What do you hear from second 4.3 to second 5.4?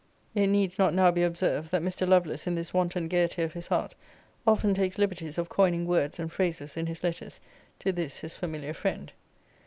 often takes liberties